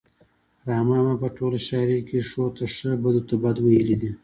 رحمان 0.69 1.01
بابا 1.05 1.15
په 1.21 1.27
ټوله 1.37 1.59
شاعرۍ 1.67 1.99
کې 2.09 2.27
ښو 2.29 2.43
ته 2.55 2.63
ښه 2.75 2.91
بدو 3.03 3.21
ته 3.27 3.35
بد 3.43 3.57
ویلي 3.65 3.95
دي. 4.01 4.11